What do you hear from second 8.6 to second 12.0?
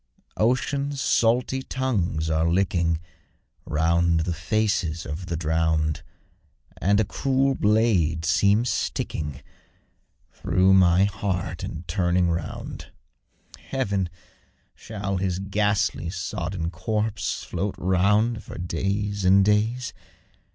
sticking Through my heart and